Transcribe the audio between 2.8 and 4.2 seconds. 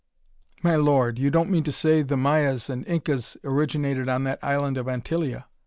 Incas originated